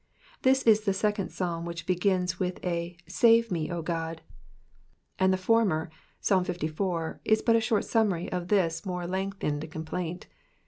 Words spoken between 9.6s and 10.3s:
complaint.